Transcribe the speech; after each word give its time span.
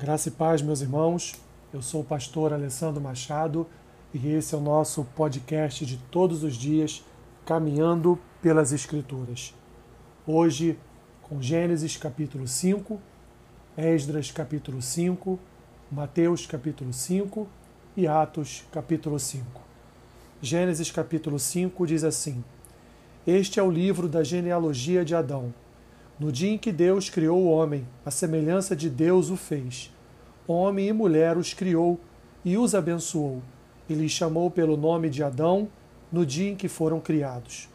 Graça 0.00 0.30
e 0.30 0.32
paz, 0.32 0.62
meus 0.62 0.80
irmãos. 0.80 1.34
Eu 1.74 1.82
sou 1.82 2.00
o 2.00 2.04
pastor 2.04 2.54
Alessandro 2.54 3.02
Machado 3.02 3.66
e 4.14 4.32
esse 4.32 4.54
é 4.54 4.56
o 4.56 4.60
nosso 4.62 5.04
podcast 5.14 5.84
de 5.84 5.98
todos 6.10 6.42
os 6.42 6.56
dias, 6.56 7.04
caminhando 7.44 8.18
pelas 8.40 8.72
Escrituras. 8.72 9.54
Hoje, 10.26 10.78
com 11.20 11.42
Gênesis 11.42 11.98
capítulo 11.98 12.48
5, 12.48 12.98
Esdras 13.76 14.30
capítulo 14.30 14.80
5, 14.80 15.38
Mateus 15.92 16.46
capítulo 16.46 16.94
5 16.94 17.46
e 17.94 18.06
Atos 18.06 18.64
capítulo 18.72 19.18
5. 19.18 19.44
Gênesis 20.40 20.90
capítulo 20.90 21.38
5 21.38 21.86
diz 21.86 22.04
assim: 22.04 22.42
Este 23.26 23.60
é 23.60 23.62
o 23.62 23.70
livro 23.70 24.08
da 24.08 24.24
genealogia 24.24 25.04
de 25.04 25.14
Adão. 25.14 25.52
No 26.18 26.30
dia 26.30 26.50
em 26.50 26.58
que 26.58 26.70
Deus 26.70 27.08
criou 27.08 27.38
o 27.38 27.50
homem, 27.50 27.86
a 28.04 28.10
semelhança 28.10 28.76
de 28.76 28.90
Deus 28.90 29.30
o 29.30 29.36
fez. 29.38 29.90
Homem 30.52 30.88
e 30.88 30.92
mulher 30.92 31.38
os 31.38 31.54
criou 31.54 31.96
e 32.44 32.58
os 32.58 32.74
abençoou, 32.74 33.40
e 33.88 33.94
lhes 33.94 34.10
chamou 34.10 34.50
pelo 34.50 34.76
nome 34.76 35.08
de 35.08 35.22
Adão 35.22 35.68
no 36.10 36.26
dia 36.26 36.50
em 36.50 36.56
que 36.56 36.66
foram 36.66 36.98
criados. 36.98 37.68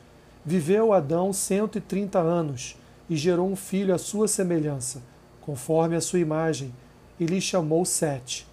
Viveu 0.43 0.91
Adão 0.91 1.31
cento 1.31 1.77
e 1.77 1.81
trinta 1.81 2.19
anos 2.19 2.75
e 3.09 3.15
gerou 3.15 3.49
um 3.49 3.55
filho 3.55 3.95
à 3.95 3.97
sua 3.97 4.27
semelhança, 4.27 5.01
conforme 5.39 5.95
a 5.95 6.01
sua 6.01 6.19
imagem, 6.19 6.73
e 7.17 7.25
lhe 7.25 7.39
chamou 7.39 7.85
Sete. 7.85 8.45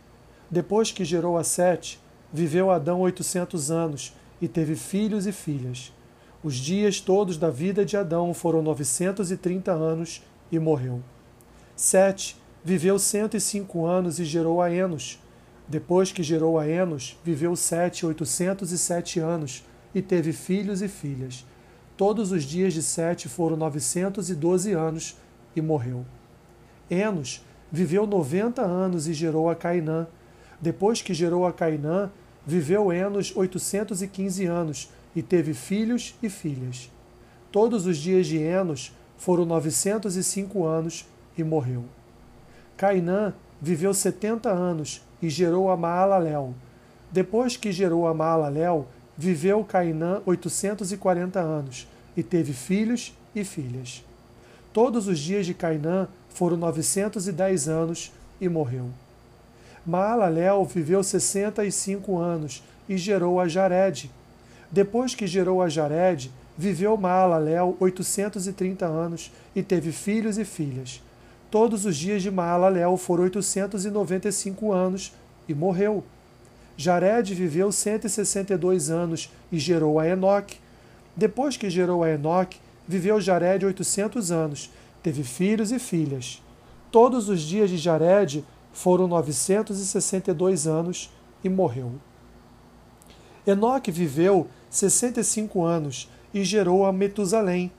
Depois 0.49 0.93
que 0.93 1.05
gerou 1.05 1.37
a 1.37 1.43
Sete, 1.43 1.99
viveu 2.33 2.71
Adão 2.71 3.01
oitocentos 3.01 3.73
anos 3.73 4.15
e 4.41 4.47
teve 4.47 4.77
filhos 4.77 5.27
e 5.27 5.33
filhas. 5.33 5.93
Os 6.45 6.55
dias 6.55 7.01
todos 7.01 7.37
da 7.37 7.51
vida 7.51 7.85
de 7.85 7.97
Adão 7.97 8.33
foram 8.33 8.63
930 8.63 9.73
anos 9.73 10.23
e 10.53 10.61
morreu. 10.61 11.03
Sete 11.75 12.41
viveu 12.65 12.99
105 12.99 13.85
anos 13.85 14.19
e 14.19 14.25
gerou 14.25 14.63
a 14.63 14.71
Enos. 14.73 15.19
Depois 15.67 16.13
que 16.13 16.23
gerou 16.23 16.59
a 16.59 16.69
Enos, 16.69 17.19
viveu 17.25 17.57
Sete 17.57 18.07
807 18.07 19.21
anos 19.21 19.65
e 19.95 20.01
teve 20.01 20.33
filhos 20.33 20.83
e 20.83 20.89
filhas. 20.89 21.45
Todos 21.97 22.33
os 22.33 22.45
dias 22.45 22.73
de 22.73 22.83
Sete 22.83 23.29
foram 23.29 23.57
912 23.57 24.73
anos 24.73 25.17
e 25.55 25.61
morreu. 25.61 26.05
Enos 26.91 27.45
viveu 27.71 28.07
90 28.07 28.63
anos 28.63 29.07
e 29.09 29.15
gerou 29.15 29.49
a 29.49 29.55
Cainã. 29.55 30.07
Depois 30.61 31.03
que 31.03 31.15
gerou 31.15 31.47
a 31.47 31.53
Cainã, 31.53 32.11
viveu 32.47 32.93
Enos 32.93 33.35
815 33.35 34.47
anos 34.47 34.91
e 35.15 35.23
teve 35.23 35.55
filhos 35.55 36.15
e 36.23 36.29
filhas. 36.29 36.91
Todos 37.51 37.87
os 37.87 37.99
dias 37.99 38.27
de 38.27 38.39
Enos 38.39 38.93
foram 39.17 39.45
905 39.45 40.65
anos 40.65 41.07
e 41.37 41.45
morreu. 41.45 41.85
Cainã 42.83 43.33
viveu 43.61 43.95
70 43.95 44.51
anos 44.51 45.03
e 45.23 45.31
gerou 45.31 45.71
a 45.71 45.77
Maalalel. 45.77 46.53
Depois 47.13 47.57
que 47.57 47.71
gerou 47.71 48.09
a 48.09 48.13
Maalalel, 48.13 48.89
viveu 49.17 49.63
Cainã 49.63 50.21
840 50.27 51.39
anos 51.39 51.87
e 52.17 52.25
teve 52.25 52.53
filhos 52.53 53.17
e 53.37 53.45
filhas. 53.45 54.05
Todos 54.73 55.07
os 55.07 55.21
dias 55.21 55.47
de 55.47 55.55
Cainã 55.55 56.09
foram 56.31 56.57
910 56.57 57.69
anos 57.69 58.13
e 58.41 58.49
morreu. 58.49 58.89
Maalalel 59.87 60.65
viveu 60.65 61.05
65 61.05 62.19
anos 62.19 62.65
e 62.89 62.97
gerou 62.97 63.39
a 63.39 63.47
Jared. 63.47 64.11
Depois 64.73 65.15
que 65.15 65.29
gerou 65.29 65.63
a 65.63 65.69
Jared, 65.69 66.33
viveu 66.59 66.97
Maalalel 66.97 67.77
830 67.79 68.85
anos 68.85 69.31
e 69.55 69.63
teve 69.63 69.93
filhos 69.93 70.37
e 70.37 70.45
filhas. 70.45 71.01
Todos 71.53 71.85
os 71.85 71.99
dias 71.99 72.23
de 72.23 72.31
Maalalel 72.31 72.97
foram 72.97 73.25
895 73.25 74.73
anos 74.73 75.13
e 75.47 75.53
morreu. 75.53 76.03
Jared 76.79 77.35
viveu 77.35 77.71
162 77.71 78.89
anos 78.89 79.31
e 79.53 79.59
gerou 79.59 80.01
a 80.01 80.09
Enoque. 80.09 80.57
Depois 81.15 81.59
que 81.59 81.69
gerou 81.69 82.03
a 82.03 82.09
Enoque, 82.09 82.59
viveu 82.89 83.21
Jared 83.21 83.67
800 83.67 84.33
anos, 84.33 84.71
teve 85.03 85.23
filhos 85.23 85.71
e 85.73 85.79
filhas. 85.79 86.43
Todos 86.91 87.29
os 87.29 87.43
dias 87.43 87.69
de 87.69 87.77
Jared 87.77 88.43
foram 88.73 89.07
962 89.07 90.67
anos 90.67 91.11
e 91.45 91.51
morreu. 91.51 91.93
Enoque 93.47 93.91
viveu 93.91 94.49
65 94.71 95.63
anos 95.63 96.09
e 96.33 96.45
gerou 96.45 96.87
a 96.87 96.93
Metusalém. 96.95 97.71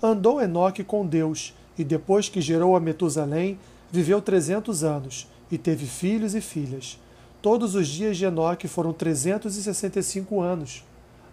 Andou 0.00 0.40
Enoque 0.40 0.84
com 0.84 1.04
Deus, 1.04 1.55
e 1.78 1.84
depois 1.84 2.28
que 2.28 2.40
gerou 2.40 2.76
a 2.76 2.80
Metusalém, 2.80 3.58
viveu 3.90 4.20
300 4.20 4.82
anos 4.82 5.28
e 5.50 5.58
teve 5.58 5.86
filhos 5.86 6.34
e 6.34 6.40
filhas. 6.40 6.98
Todos 7.40 7.74
os 7.74 7.86
dias 7.86 8.16
de 8.16 8.24
Enoque 8.24 8.66
foram 8.66 8.92
365 8.92 10.40
anos. 10.40 10.84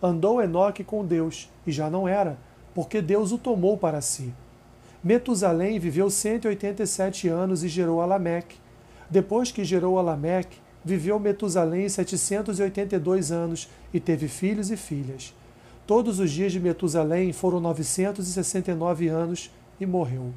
Andou 0.01 0.41
Enoque 0.41 0.83
com 0.83 1.05
Deus, 1.05 1.49
e 1.65 1.71
já 1.71 1.89
não 1.89 2.07
era, 2.07 2.37
porque 2.75 3.01
Deus 3.01 3.31
o 3.31 3.37
tomou 3.37 3.77
para 3.77 4.01
si. 4.01 4.33
Metusalém 5.03 5.79
viveu 5.79 6.09
187 6.09 7.27
anos 7.27 7.63
e 7.63 7.67
gerou 7.67 8.01
a 8.01 8.05
Lameque. 8.05 8.57
Depois 9.09 9.51
que 9.51 9.63
gerou 9.63 9.97
a 9.97 10.01
Lameque, 10.01 10.57
viveu 10.83 11.19
Metusalém 11.19 11.87
782 11.87 13.31
anos 13.31 13.69
e 13.93 13.99
teve 13.99 14.27
filhos 14.27 14.71
e 14.71 14.77
filhas. 14.77 15.33
Todos 15.85 16.19
os 16.19 16.31
dias 16.31 16.51
de 16.51 16.59
Metusalém 16.59 17.33
foram 17.33 17.59
969 17.59 19.07
anos 19.07 19.51
e 19.83 19.85
morreu. 19.85 20.33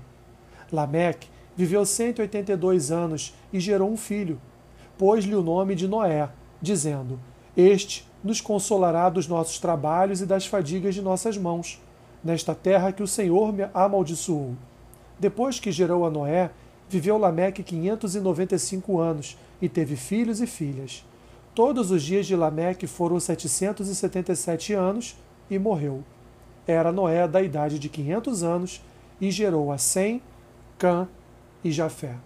Lameque 0.70 1.28
viveu 1.56 1.86
182 1.86 2.90
anos 2.90 3.34
e 3.52 3.58
gerou 3.58 3.90
um 3.90 3.96
filho. 3.96 4.40
Pôs-lhe 4.98 5.34
o 5.34 5.42
nome 5.42 5.74
de 5.74 5.88
Noé, 5.88 6.28
dizendo: 6.60 7.18
Este 7.56 8.06
nos 8.22 8.40
consolará 8.40 9.08
dos 9.08 9.26
nossos 9.26 9.58
trabalhos 9.58 10.20
e 10.20 10.26
das 10.26 10.46
fadigas 10.46 10.94
de 10.94 11.00
nossas 11.00 11.38
mãos, 11.38 11.80
nesta 12.22 12.54
terra 12.54 12.92
que 12.92 13.02
o 13.02 13.06
Senhor 13.06 13.52
me 13.52 13.68
amaldiçoou. 13.72 14.54
Depois 15.18 15.58
que 15.58 15.72
gerou 15.72 16.04
a 16.04 16.10
Noé, 16.10 16.50
viveu 16.88 17.16
Lameque 17.16 17.62
595 17.62 18.98
anos 18.98 19.38
e 19.62 19.68
teve 19.68 19.96
filhos 19.96 20.40
e 20.40 20.46
filhas. 20.46 21.04
Todos 21.54 21.90
os 21.90 22.02
dias 22.02 22.26
de 22.26 22.36
Lameque 22.36 22.86
foram 22.86 23.18
777 23.18 24.74
anos 24.74 25.16
e 25.50 25.58
morreu. 25.58 26.04
Era 26.66 26.92
Noé 26.92 27.26
da 27.26 27.40
idade 27.40 27.78
de 27.78 27.88
500 27.88 28.42
anos 28.42 28.82
e 29.20 29.30
gerou 29.30 29.72
a 29.72 29.78
Sem, 29.78 30.22
Cã 30.78 31.08
e 31.64 31.70
Jafé. 31.70 32.16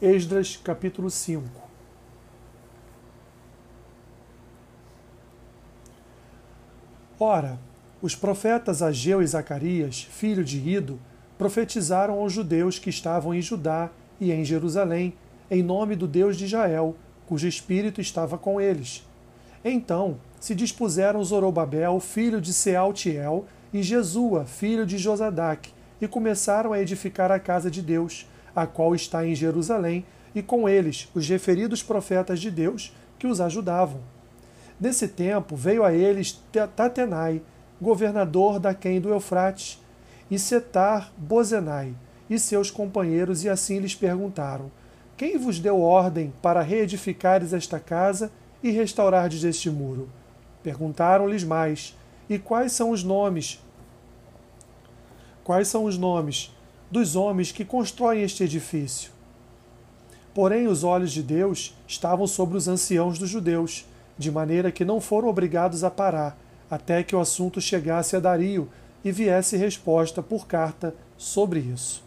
Esdras 0.00 0.56
capítulo 0.56 1.10
5 1.10 1.66
Ora, 7.18 7.58
os 8.02 8.14
profetas 8.14 8.82
Ageu 8.82 9.22
e 9.22 9.26
Zacarias, 9.26 10.02
filho 10.02 10.44
de 10.44 10.58
Ido, 10.58 11.00
profetizaram 11.38 12.20
aos 12.20 12.32
judeus 12.32 12.78
que 12.78 12.90
estavam 12.90 13.34
em 13.34 13.40
Judá 13.40 13.90
e 14.20 14.30
em 14.30 14.44
Jerusalém, 14.44 15.14
em 15.50 15.62
nome 15.62 15.96
do 15.96 16.06
Deus 16.06 16.36
de 16.36 16.44
Israel, 16.44 16.94
cujo 17.26 17.48
espírito 17.48 18.02
estava 18.02 18.36
com 18.36 18.60
eles. 18.60 19.02
Então 19.64 20.18
se 20.38 20.54
dispuseram 20.54 21.24
Zorobabel, 21.24 21.98
filho 22.00 22.40
de 22.40 22.52
Sealtiel, 22.52 23.46
e 23.72 23.82
Jesua, 23.82 24.44
filho 24.44 24.86
de 24.86 24.98
Josadac, 24.98 25.70
e 26.00 26.06
começaram 26.06 26.72
a 26.72 26.80
edificar 26.80 27.30
a 27.32 27.38
casa 27.38 27.70
de 27.70 27.82
Deus, 27.82 28.26
a 28.54 28.66
qual 28.66 28.94
está 28.94 29.26
em 29.26 29.34
Jerusalém, 29.34 30.04
e 30.34 30.42
com 30.42 30.68
eles 30.68 31.08
os 31.14 31.28
referidos 31.28 31.82
profetas 31.82 32.40
de 32.40 32.50
Deus 32.50 32.94
que 33.18 33.26
os 33.26 33.40
ajudavam. 33.40 34.00
Nesse 34.78 35.08
tempo 35.08 35.56
veio 35.56 35.82
a 35.82 35.92
eles 35.92 36.42
Tatenai, 36.76 37.40
governador 37.80 38.58
da 38.58 38.74
quem 38.74 39.00
do 39.00 39.08
Eufrates, 39.08 39.82
e 40.30 40.38
Setar 40.38 41.12
Bozenai, 41.16 41.94
e 42.28 42.38
seus 42.38 42.70
companheiros, 42.70 43.44
e 43.44 43.48
assim 43.48 43.78
lhes 43.78 43.94
perguntaram: 43.94 44.70
Quem 45.16 45.38
vos 45.38 45.58
deu 45.58 45.80
ordem 45.80 46.32
para 46.42 46.60
reedificares 46.60 47.52
esta 47.52 47.78
casa 47.78 48.30
e 48.62 48.70
restaurardes 48.70 49.44
este 49.44 49.70
muro? 49.70 50.08
Perguntaram-lhes 50.62 51.44
mais: 51.44 51.96
E 52.28 52.38
quais 52.38 52.72
são 52.72 52.90
os 52.90 53.04
nomes? 53.04 53.60
Quais 55.44 55.68
são 55.68 55.84
os 55.84 55.96
nomes 55.96 56.52
dos 56.90 57.14
homens 57.14 57.52
que 57.52 57.64
constroem 57.64 58.22
este 58.22 58.42
edifício? 58.42 59.12
Porém, 60.34 60.66
os 60.66 60.84
olhos 60.84 61.12
de 61.12 61.22
Deus 61.22 61.74
estavam 61.86 62.26
sobre 62.26 62.58
os 62.58 62.66
anciãos 62.68 63.18
dos 63.18 63.30
judeus, 63.30 63.86
de 64.18 64.30
maneira 64.30 64.72
que 64.72 64.84
não 64.84 65.00
foram 65.00 65.28
obrigados 65.28 65.84
a 65.84 65.90
parar, 65.90 66.36
até 66.70 67.02
que 67.02 67.14
o 67.14 67.20
assunto 67.20 67.60
chegasse 67.60 68.16
a 68.16 68.20
Dario 68.20 68.68
e 69.04 69.12
viesse 69.12 69.56
resposta 69.56 70.20
por 70.20 70.46
carta 70.46 70.94
sobre 71.16 71.60
isso. 71.60 72.02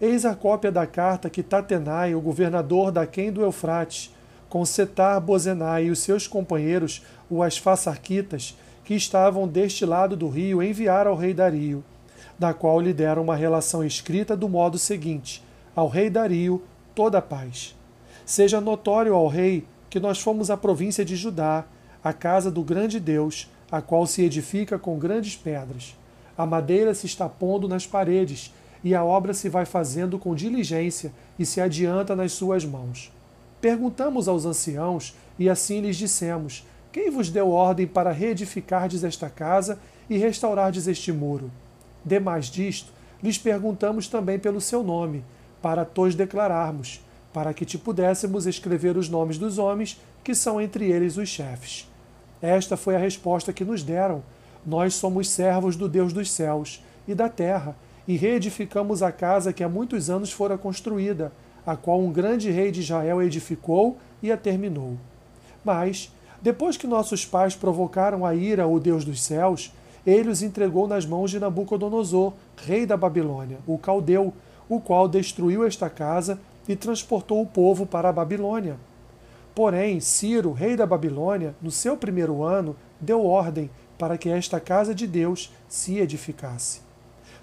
Eis 0.00 0.24
a 0.24 0.34
cópia 0.34 0.70
da 0.70 0.86
carta 0.86 1.30
que 1.30 1.42
Tatenai, 1.42 2.14
o 2.14 2.20
governador 2.20 2.92
da 2.92 3.06
Quem 3.06 3.32
do 3.32 3.42
Eufrates, 3.42 4.14
com 4.48 4.64
Setar 4.64 5.20
Bozenai 5.20 5.86
e 5.86 5.90
os 5.90 6.00
seus 6.00 6.26
companheiros, 6.26 7.02
os 7.30 7.40
Asfassarquitas, 7.40 8.56
que 8.90 8.96
estavam 8.96 9.46
deste 9.46 9.86
lado 9.86 10.16
do 10.16 10.28
rio, 10.28 10.60
enviaram 10.60 11.12
ao 11.12 11.16
rei 11.16 11.32
Dario, 11.32 11.84
da 12.36 12.52
qual 12.52 12.80
lhe 12.80 12.92
deram 12.92 13.22
uma 13.22 13.36
relação 13.36 13.84
escrita 13.84 14.36
do 14.36 14.48
modo 14.48 14.80
seguinte: 14.80 15.44
ao 15.76 15.86
rei 15.86 16.10
Dario 16.10 16.60
toda 16.92 17.18
a 17.18 17.22
paz. 17.22 17.76
Seja 18.26 18.60
notório 18.60 19.14
ao 19.14 19.28
rei 19.28 19.64
que 19.88 20.00
nós 20.00 20.20
fomos 20.20 20.50
à 20.50 20.56
província 20.56 21.04
de 21.04 21.14
Judá, 21.14 21.64
a 22.02 22.12
casa 22.12 22.50
do 22.50 22.64
grande 22.64 22.98
Deus, 22.98 23.48
a 23.70 23.80
qual 23.80 24.08
se 24.08 24.24
edifica 24.24 24.76
com 24.76 24.98
grandes 24.98 25.36
pedras. 25.36 25.96
A 26.36 26.44
madeira 26.44 26.92
se 26.92 27.06
está 27.06 27.28
pondo 27.28 27.68
nas 27.68 27.86
paredes, 27.86 28.52
e 28.82 28.92
a 28.92 29.04
obra 29.04 29.32
se 29.32 29.48
vai 29.48 29.64
fazendo 29.64 30.18
com 30.18 30.34
diligência 30.34 31.12
e 31.38 31.46
se 31.46 31.60
adianta 31.60 32.16
nas 32.16 32.32
suas 32.32 32.64
mãos. 32.64 33.12
Perguntamos 33.60 34.26
aos 34.26 34.44
anciãos, 34.44 35.14
e 35.38 35.48
assim 35.48 35.80
lhes 35.80 35.96
dissemos: 35.96 36.64
Quem 36.92 37.08
vos 37.08 37.30
deu 37.30 37.50
ordem 37.50 37.86
para 37.86 38.10
reedificardes 38.10 39.04
esta 39.04 39.30
casa 39.30 39.78
e 40.08 40.18
restaurardes 40.18 40.88
este 40.88 41.12
muro? 41.12 41.50
Demais 42.04 42.46
disto, 42.46 42.92
lhes 43.22 43.38
perguntamos 43.38 44.08
também 44.08 44.38
pelo 44.38 44.60
seu 44.60 44.82
nome, 44.82 45.22
para 45.62 45.84
tos 45.84 46.16
declararmos, 46.16 47.00
para 47.32 47.54
que 47.54 47.64
te 47.64 47.78
pudéssemos 47.78 48.46
escrever 48.46 48.96
os 48.96 49.08
nomes 49.08 49.38
dos 49.38 49.56
homens, 49.56 50.00
que 50.24 50.34
são 50.34 50.60
entre 50.60 50.90
eles 50.90 51.16
os 51.16 51.28
chefes. 51.28 51.88
Esta 52.42 52.76
foi 52.76 52.96
a 52.96 52.98
resposta 52.98 53.52
que 53.52 53.64
nos 53.64 53.82
deram. 53.82 54.22
Nós 54.66 54.94
somos 54.94 55.28
servos 55.28 55.76
do 55.76 55.88
Deus 55.88 56.12
dos 56.12 56.30
céus 56.30 56.82
e 57.06 57.14
da 57.14 57.28
terra, 57.28 57.76
e 58.08 58.16
reedificamos 58.16 59.02
a 59.02 59.12
casa 59.12 59.52
que 59.52 59.62
há 59.62 59.68
muitos 59.68 60.10
anos 60.10 60.32
fora 60.32 60.58
construída, 60.58 61.30
a 61.64 61.76
qual 61.76 62.00
um 62.00 62.10
grande 62.10 62.50
rei 62.50 62.72
de 62.72 62.80
Israel 62.80 63.22
edificou 63.22 63.96
e 64.22 64.32
a 64.32 64.36
terminou. 64.36 64.96
Mas, 65.64 66.10
depois 66.42 66.76
que 66.76 66.86
nossos 66.86 67.24
pais 67.24 67.54
provocaram 67.54 68.24
a 68.24 68.34
ira 68.34 68.62
ao 68.62 68.78
Deus 68.80 69.04
dos 69.04 69.22
céus, 69.22 69.72
ele 70.06 70.30
os 70.30 70.42
entregou 70.42 70.88
nas 70.88 71.04
mãos 71.04 71.30
de 71.30 71.38
Nabucodonosor, 71.38 72.32
rei 72.56 72.86
da 72.86 72.96
Babilônia, 72.96 73.58
o 73.66 73.76
caldeu, 73.76 74.32
o 74.68 74.80
qual 74.80 75.06
destruiu 75.06 75.64
esta 75.64 75.90
casa 75.90 76.40
e 76.68 76.74
transportou 76.74 77.42
o 77.42 77.46
povo 77.46 77.84
para 77.84 78.08
a 78.08 78.12
Babilônia. 78.12 78.76
Porém, 79.54 80.00
Ciro, 80.00 80.52
rei 80.52 80.76
da 80.76 80.86
Babilônia, 80.86 81.54
no 81.60 81.70
seu 81.70 81.96
primeiro 81.96 82.42
ano, 82.42 82.76
deu 83.00 83.26
ordem 83.26 83.68
para 83.98 84.16
que 84.16 84.30
esta 84.30 84.58
casa 84.58 84.94
de 84.94 85.06
Deus 85.06 85.52
se 85.68 85.98
edificasse. 85.98 86.80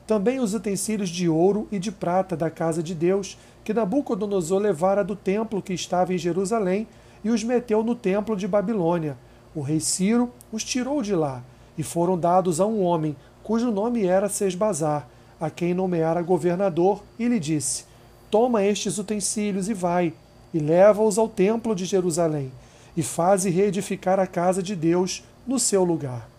Também 0.08 0.40
os 0.40 0.54
utensílios 0.54 1.10
de 1.10 1.28
ouro 1.28 1.68
e 1.72 1.78
de 1.78 1.92
prata 1.92 2.36
da 2.36 2.50
casa 2.50 2.82
de 2.82 2.96
Deus, 2.96 3.38
que 3.64 3.74
Nabucodonosor 3.74 4.60
levara 4.60 5.04
do 5.04 5.16
templo 5.16 5.62
que 5.62 5.74
estava 5.74 6.14
em 6.14 6.18
Jerusalém, 6.18 6.88
e 7.28 7.30
os 7.30 7.44
meteu 7.44 7.84
no 7.84 7.94
templo 7.94 8.38
de 8.38 8.48
Babilônia. 8.48 9.18
O 9.54 9.60
rei 9.60 9.82
Ciro 9.82 10.32
os 10.50 10.64
tirou 10.64 11.02
de 11.02 11.14
lá, 11.14 11.44
e 11.78 11.84
foram 11.84 12.18
dados 12.18 12.62
a 12.62 12.66
um 12.66 12.82
homem, 12.82 13.18
cujo 13.44 13.70
nome 13.70 14.06
era 14.06 14.30
Sesbazar, 14.30 15.06
a 15.38 15.50
quem 15.50 15.74
nomeara 15.74 16.22
governador, 16.22 17.04
e 17.20 17.28
lhe 17.28 17.38
disse: 17.38 17.84
Toma 18.32 18.64
estes 18.64 18.98
utensílios 18.98 19.68
e 19.68 19.74
vai, 19.74 20.14
e 20.54 20.60
leva-os 20.60 21.18
ao 21.18 21.28
templo 21.28 21.76
de 21.76 21.84
Jerusalém, 21.84 22.50
e 22.96 23.04
faze 23.04 23.50
reedificar 23.50 24.22
a 24.22 24.26
casa 24.26 24.64
de 24.64 24.74
Deus 24.74 25.22
no 25.46 25.60
seu 25.60 25.84
lugar. 25.84 26.30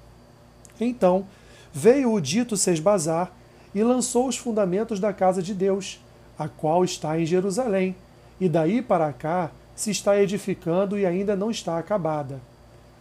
Então 0.81 1.27
veio 1.71 2.15
o 2.15 2.19
dito 2.19 2.57
Sesbazar 2.57 3.31
e 3.75 3.83
lançou 3.83 4.27
os 4.27 4.39
fundamentos 4.39 4.99
da 4.99 5.13
casa 5.13 5.43
de 5.43 5.53
Deus, 5.53 6.01
a 6.39 6.49
qual 6.49 6.83
está 6.83 7.21
em 7.21 7.27
Jerusalém, 7.27 7.95
e 8.41 8.49
daí 8.49 8.81
para 8.81 9.13
cá 9.13 9.51
se 9.79 9.93
está 9.93 10.21
edificando 10.21 10.99
e 10.99 11.07
ainda 11.07 11.37
não 11.37 11.53
está 11.53 11.79
acabada. 11.79 12.41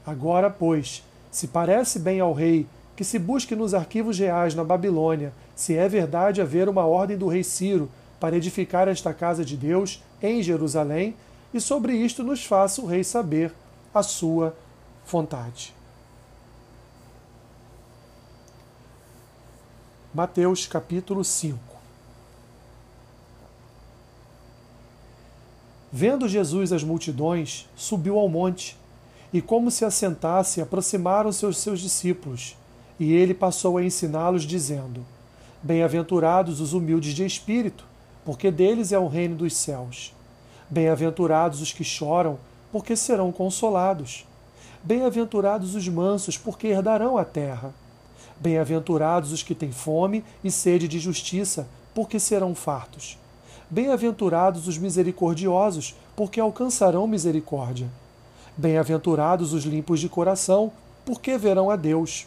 Agora, 0.06 0.48
pois, 0.48 1.04
se 1.32 1.48
parece 1.48 1.98
bem 1.98 2.20
ao 2.20 2.34
rei 2.34 2.68
que 2.96 3.04
se 3.04 3.18
busque 3.18 3.56
nos 3.56 3.74
arquivos 3.74 4.20
reais 4.20 4.54
na 4.54 4.64
Babilônia 4.64 5.34
se 5.56 5.76
é 5.76 5.90
verdade 5.90 6.40
haver 6.40 6.70
uma 6.70 6.86
ordem 6.86 7.18
do 7.18 7.28
rei 7.28 7.44
Ciro 7.44 7.90
para 8.20 8.38
edificar 8.38 8.88
esta 8.88 9.12
casa 9.12 9.44
de 9.44 9.58
Deus 9.58 10.04
em 10.22 10.44
Jerusalém, 10.44 11.16
e 11.52 11.60
sobre 11.60 11.94
isto 11.94 12.24
nos 12.24 12.46
faça 12.46 12.80
o 12.80 12.86
rei 12.86 13.04
saber 13.04 13.52
a 13.92 14.04
sua 14.04 14.56
vontade. 15.08 15.74
Mateus 20.14 20.68
capítulo 20.68 21.24
5 21.24 21.77
Vendo 25.92 26.28
Jesus 26.28 26.74
as 26.74 26.84
multidões, 26.84 27.66
subiu 27.76 28.20
ao 28.20 28.28
monte, 28.28 28.78
e 29.32 29.42
como 29.42 29.72
se 29.72 29.86
assentasse, 29.86 30.62
aproximaram-se 30.62 31.46
os 31.46 31.58
seus 31.58 31.80
discípulos, 31.80 32.58
e 33.00 33.14
ele 33.14 33.34
passou 33.34 33.78
a 33.78 33.84
ensiná-los, 33.84 34.44
dizendo: 34.44 35.06
Bem-aventurados 35.64 36.60
os 36.60 36.74
humildes 36.74 37.14
de 37.14 37.26
espírito, 37.26 37.86
porque 38.26 38.52
deles 38.52 38.92
é 38.92 39.00
o 39.00 39.08
reino 39.08 39.36
dos 39.36 39.56
céus. 39.56 40.14
Bem-aventurados 40.70 41.62
os 41.62 41.72
que 41.72 41.84
choram, 41.84 42.38
porque 42.72 42.96
serão 42.96 43.32
consolados. 43.32 44.26
Bem-aventurados 44.84 45.76
os 45.76 45.88
mansos, 45.88 46.38
porque 46.38 46.68
herdarão 46.68 47.18
a 47.18 47.24
terra. 47.24 47.74
Bem-aventurados 48.40 49.32
os 49.32 49.42
que 49.42 49.56
têm 49.56 49.72
fome 49.72 50.24
e 50.44 50.52
sede 50.52 50.88
de 50.88 51.00
justiça, 51.00 51.68
porque 51.94 52.20
serão 52.20 52.54
fartos. 52.54 53.18
Bem-aventurados 53.70 54.66
os 54.66 54.78
misericordiosos, 54.78 55.94
porque 56.16 56.40
alcançarão 56.40 57.06
misericórdia. 57.06 57.90
Bem-aventurados 58.56 59.52
os 59.52 59.66
limpos 59.66 60.00
de 60.00 60.08
coração, 60.08 60.72
porque 61.06 61.38
verão 61.38 61.70
a 61.70 61.76
Deus. 61.76 62.26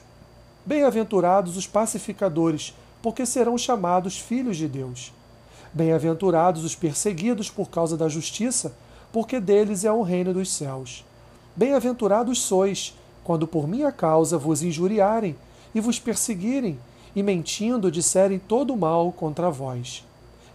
Bem-aventurados 0.66 1.56
os 1.56 1.66
pacificadores, 1.66 2.75
porque 3.00 3.25
serão 3.25 3.56
chamados 3.56 4.19
filhos 4.19 4.58
de 4.58 4.69
Deus. 4.69 5.14
Bem-aventurados 5.72 6.62
os 6.62 6.75
perseguidos 6.75 7.48
por 7.48 7.70
causa 7.70 7.96
da 7.96 8.06
justiça, 8.06 8.75
porque 9.10 9.40
deles 9.40 9.82
é 9.82 9.90
o 9.90 10.02
reino 10.02 10.34
dos 10.34 10.52
céus. 10.52 11.06
Bem-aventurados 11.56 12.38
sois, 12.43 12.94
quando 13.25 13.46
por 13.46 13.66
minha 13.66 13.90
causa 13.90 14.36
vos 14.36 14.62
injuriarem 14.62 15.34
e 15.75 15.81
vos 15.81 15.98
perseguirem, 15.98 16.78
e 17.16 17.22
mentindo 17.22 17.90
disserem 17.90 18.38
todo 18.38 18.75
o 18.75 18.76
mal 18.76 19.10
contra 19.10 19.50
vós. 19.50 20.04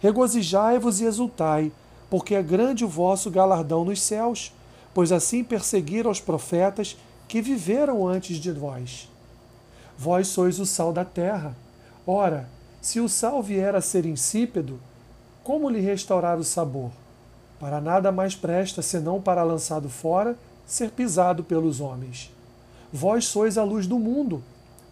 Regozijai-vos 0.00 1.00
e 1.00 1.04
exultai, 1.04 1.72
porque 2.10 2.34
é 2.34 2.42
grande 2.42 2.84
o 2.84 2.88
vosso 2.88 3.30
galardão 3.30 3.84
nos 3.84 4.00
céus, 4.00 4.52
pois 4.94 5.12
assim 5.12 5.42
perseguiram 5.42 6.10
os 6.10 6.20
profetas 6.20 6.96
que 7.28 7.42
viveram 7.42 8.06
antes 8.06 8.36
de 8.38 8.52
vós. 8.52 9.08
Vós 9.98 10.28
sois 10.28 10.60
o 10.60 10.66
sal 10.66 10.92
da 10.92 11.04
terra. 11.04 11.56
Ora, 12.06 12.48
se 12.80 13.00
o 13.00 13.08
sal 13.08 13.42
vier 13.42 13.74
a 13.74 13.80
ser 13.80 14.06
insípido, 14.06 14.78
como 15.42 15.70
lhe 15.70 15.80
restaurar 15.80 16.38
o 16.38 16.44
sabor? 16.44 16.90
Para 17.58 17.80
nada 17.80 18.12
mais 18.12 18.34
presta 18.34 18.82
senão 18.82 19.20
para 19.20 19.42
lançado 19.42 19.88
fora, 19.88 20.36
ser 20.66 20.90
pisado 20.90 21.42
pelos 21.42 21.80
homens. 21.80 22.30
Vós 22.92 23.24
sois 23.26 23.56
a 23.56 23.64
luz 23.64 23.86
do 23.86 23.98
mundo. 23.98 24.42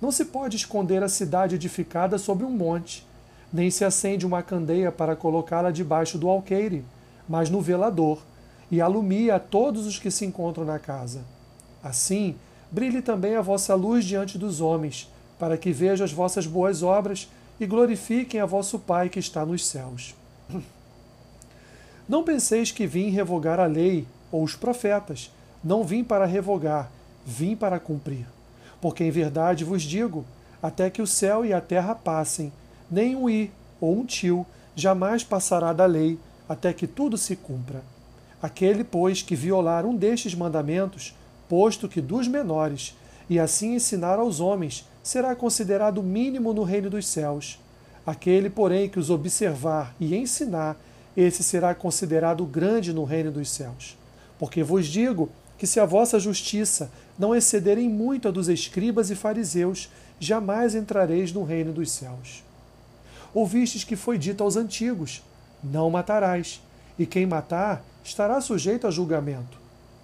Não 0.00 0.10
se 0.10 0.24
pode 0.24 0.56
esconder 0.56 1.02
a 1.02 1.08
cidade 1.08 1.54
edificada 1.54 2.18
sobre 2.18 2.44
um 2.44 2.50
monte, 2.50 3.06
nem 3.54 3.70
se 3.70 3.84
acende 3.84 4.26
uma 4.26 4.42
candeia 4.42 4.90
para 4.90 5.14
colocá-la 5.14 5.70
debaixo 5.70 6.18
do 6.18 6.28
alqueire, 6.28 6.84
mas 7.28 7.48
no 7.48 7.60
velador, 7.60 8.20
e 8.68 8.80
alumia 8.80 9.36
a 9.36 9.38
todos 9.38 9.86
os 9.86 9.96
que 9.96 10.10
se 10.10 10.26
encontram 10.26 10.64
na 10.64 10.80
casa. 10.80 11.20
Assim, 11.80 12.34
brilhe 12.68 13.00
também 13.00 13.36
a 13.36 13.40
vossa 13.40 13.72
luz 13.76 14.04
diante 14.04 14.36
dos 14.36 14.60
homens, 14.60 15.08
para 15.38 15.56
que 15.56 15.70
vejam 15.70 16.04
as 16.04 16.10
vossas 16.10 16.48
boas 16.48 16.82
obras 16.82 17.30
e 17.60 17.64
glorifiquem 17.64 18.40
a 18.40 18.46
vosso 18.46 18.76
Pai 18.76 19.08
que 19.08 19.20
está 19.20 19.46
nos 19.46 19.64
céus. 19.64 20.16
Não 22.08 22.24
penseis 22.24 22.72
que 22.72 22.88
vim 22.88 23.08
revogar 23.10 23.60
a 23.60 23.66
lei 23.66 24.04
ou 24.32 24.42
os 24.42 24.56
profetas. 24.56 25.30
Não 25.62 25.84
vim 25.84 26.02
para 26.02 26.26
revogar, 26.26 26.90
vim 27.24 27.54
para 27.54 27.78
cumprir. 27.78 28.26
Porque 28.80 29.04
em 29.04 29.12
verdade 29.12 29.62
vos 29.62 29.82
digo: 29.82 30.24
até 30.60 30.90
que 30.90 31.00
o 31.00 31.06
céu 31.06 31.44
e 31.44 31.52
a 31.52 31.60
terra 31.60 31.94
passem, 31.94 32.52
nem 32.94 33.16
um 33.16 33.28
i 33.28 33.50
ou 33.80 33.98
um 33.98 34.06
tio 34.06 34.46
jamais 34.76 35.24
passará 35.24 35.72
da 35.72 35.84
lei, 35.84 36.16
até 36.48 36.72
que 36.72 36.86
tudo 36.86 37.18
se 37.18 37.34
cumpra. 37.34 37.82
Aquele, 38.40 38.84
pois, 38.84 39.20
que 39.20 39.34
violar 39.34 39.84
um 39.84 39.96
destes 39.96 40.34
mandamentos, 40.34 41.14
posto 41.48 41.88
que 41.88 42.00
dos 42.00 42.28
menores, 42.28 42.96
e 43.28 43.40
assim 43.40 43.74
ensinar 43.74 44.18
aos 44.18 44.38
homens, 44.38 44.88
será 45.02 45.34
considerado 45.34 46.02
mínimo 46.02 46.52
no 46.52 46.62
reino 46.62 46.88
dos 46.88 47.06
céus. 47.06 47.58
Aquele, 48.06 48.48
porém, 48.48 48.88
que 48.88 48.98
os 48.98 49.10
observar 49.10 49.94
e 49.98 50.14
ensinar, 50.14 50.76
esse 51.16 51.42
será 51.42 51.74
considerado 51.74 52.44
grande 52.44 52.92
no 52.92 53.04
reino 53.04 53.32
dos 53.32 53.50
céus. 53.50 53.96
Porque 54.38 54.62
vos 54.62 54.86
digo 54.86 55.30
que 55.58 55.66
se 55.66 55.80
a 55.80 55.86
vossa 55.86 56.20
justiça 56.20 56.90
não 57.18 57.34
exceder 57.34 57.78
em 57.78 57.88
muito 57.88 58.28
a 58.28 58.30
dos 58.30 58.48
escribas 58.48 59.10
e 59.10 59.16
fariseus, 59.16 59.88
jamais 60.20 60.74
entrareis 60.74 61.32
no 61.32 61.44
reino 61.44 61.72
dos 61.72 61.90
céus. 61.90 62.42
Ouvistes 63.34 63.82
que 63.82 63.96
foi 63.96 64.16
dito 64.16 64.44
aos 64.44 64.56
antigos: 64.56 65.22
Não 65.62 65.90
matarás, 65.90 66.62
e 66.96 67.04
quem 67.04 67.26
matar 67.26 67.84
estará 68.04 68.40
sujeito 68.40 68.86
a 68.86 68.90
julgamento. 68.90 69.58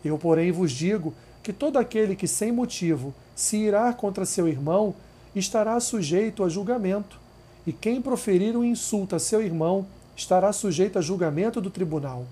Eu, 0.05 0.19
porém, 0.19 0.51
vos 0.51 0.73
digo 0.73 1.15
que 1.43 1.53
todo 1.53 1.79
aquele 1.79 2.17
que 2.17 2.27
sem 2.27 2.51
motivo 2.51 3.15
se 3.35 3.57
irá 3.57 3.93
contra 3.93 4.27
seu 4.27 4.49
irmão 4.49 4.95
estará 5.35 5.79
sujeito 5.79 6.43
a 6.43 6.49
julgamento, 6.49 7.19
e 7.67 7.73
quem 7.73 8.03
proferir 8.03 8.57
um 8.57 8.65
insulto 8.65 9.15
a 9.15 9.19
seu 9.19 9.41
irmão 9.41 9.87
estará 10.17 10.53
sujeito 10.53 10.99
a 10.99 11.03
julgamento 11.03 11.61
do 11.61 11.71
tribunal, 11.71 12.27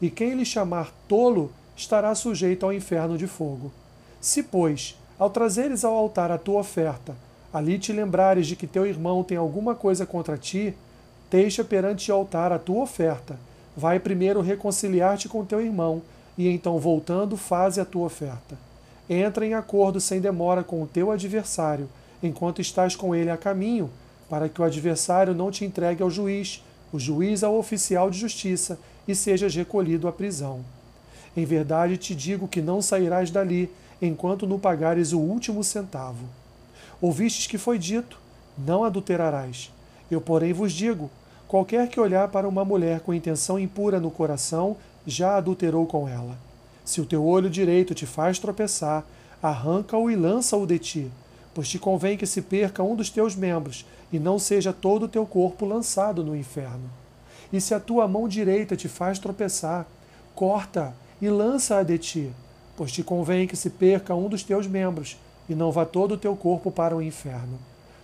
e 0.00 0.08
quem 0.08 0.34
lhe 0.34 0.44
chamar 0.44 0.92
tolo 1.08 1.50
estará 1.76 2.14
sujeito 2.14 2.64
ao 2.64 2.72
inferno 2.72 3.18
de 3.18 3.26
fogo. 3.26 3.72
Se, 4.20 4.42
pois, 4.42 4.96
ao 5.18 5.28
trazeres 5.30 5.84
ao 5.84 5.94
altar 5.94 6.30
a 6.30 6.38
tua 6.38 6.60
oferta, 6.60 7.16
ali 7.54 7.78
te 7.78 7.92
lembrares 7.92 8.48
de 8.48 8.56
que 8.56 8.66
teu 8.66 8.84
irmão 8.84 9.22
tem 9.22 9.38
alguma 9.38 9.76
coisa 9.76 10.04
contra 10.04 10.36
ti, 10.36 10.74
deixa 11.30 11.62
perante 11.62 12.10
o 12.10 12.14
altar 12.16 12.50
a 12.50 12.58
tua 12.58 12.82
oferta. 12.82 13.38
Vai 13.76 14.00
primeiro 14.00 14.40
reconciliar-te 14.40 15.28
com 15.28 15.44
teu 15.44 15.60
irmão, 15.60 16.02
e 16.36 16.48
então, 16.48 16.80
voltando, 16.80 17.36
faze 17.36 17.80
a 17.80 17.84
tua 17.84 18.06
oferta. 18.06 18.58
Entra 19.08 19.46
em 19.46 19.54
acordo 19.54 20.00
sem 20.00 20.20
demora 20.20 20.64
com 20.64 20.82
o 20.82 20.86
teu 20.86 21.12
adversário, 21.12 21.88
enquanto 22.20 22.60
estás 22.60 22.96
com 22.96 23.14
ele 23.14 23.30
a 23.30 23.36
caminho, 23.36 23.88
para 24.28 24.48
que 24.48 24.60
o 24.60 24.64
adversário 24.64 25.32
não 25.32 25.52
te 25.52 25.64
entregue 25.64 26.02
ao 26.02 26.10
juiz, 26.10 26.60
o 26.92 26.98
juiz 26.98 27.44
ao 27.44 27.56
oficial 27.56 28.10
de 28.10 28.18
justiça, 28.18 28.76
e 29.06 29.14
sejas 29.14 29.54
recolhido 29.54 30.08
à 30.08 30.12
prisão. 30.12 30.64
Em 31.36 31.44
verdade 31.44 31.98
te 31.98 32.16
digo 32.16 32.48
que 32.48 32.60
não 32.60 32.82
sairás 32.82 33.30
dali, 33.30 33.70
enquanto 34.02 34.44
não 34.44 34.58
pagares 34.58 35.12
o 35.12 35.20
último 35.20 35.62
centavo. 35.62 36.24
Ouvistes 37.04 37.46
que 37.46 37.58
foi 37.58 37.78
dito: 37.78 38.18
Não 38.56 38.82
adulterarás. 38.82 39.70
Eu, 40.10 40.22
porém, 40.22 40.54
vos 40.54 40.72
digo: 40.72 41.10
qualquer 41.46 41.86
que 41.90 42.00
olhar 42.00 42.28
para 42.28 42.48
uma 42.48 42.64
mulher 42.64 43.00
com 43.00 43.12
intenção 43.12 43.58
impura 43.58 44.00
no 44.00 44.10
coração, 44.10 44.78
já 45.06 45.36
adulterou 45.36 45.84
com 45.84 46.08
ela. 46.08 46.38
Se 46.82 47.02
o 47.02 47.04
teu 47.04 47.22
olho 47.22 47.50
direito 47.50 47.94
te 47.94 48.06
faz 48.06 48.38
tropeçar, 48.38 49.04
arranca-o 49.42 50.10
e 50.10 50.16
lança-o 50.16 50.64
de 50.64 50.78
ti, 50.78 51.12
pois 51.52 51.68
te 51.68 51.78
convém 51.78 52.16
que 52.16 52.26
se 52.26 52.40
perca 52.40 52.82
um 52.82 52.96
dos 52.96 53.10
teus 53.10 53.36
membros, 53.36 53.84
e 54.10 54.18
não 54.18 54.38
seja 54.38 54.72
todo 54.72 55.02
o 55.02 55.08
teu 55.08 55.26
corpo 55.26 55.66
lançado 55.66 56.24
no 56.24 56.34
inferno. 56.34 56.88
E 57.52 57.60
se 57.60 57.74
a 57.74 57.80
tua 57.80 58.08
mão 58.08 58.26
direita 58.26 58.76
te 58.76 58.88
faz 58.88 59.18
tropeçar, 59.18 59.86
corta 60.34 60.94
e 61.20 61.28
lança-a 61.28 61.82
de 61.82 61.98
ti, 61.98 62.32
pois 62.74 62.90
te 62.90 63.02
convém 63.02 63.46
que 63.46 63.56
se 63.56 63.68
perca 63.68 64.14
um 64.14 64.26
dos 64.26 64.42
teus 64.42 64.66
membros, 64.66 65.18
e 65.48 65.54
não 65.54 65.70
vá 65.70 65.84
todo 65.84 66.12
o 66.12 66.18
teu 66.18 66.34
corpo 66.36 66.70
para 66.70 66.96
o 66.96 67.02
inferno. 67.02 67.58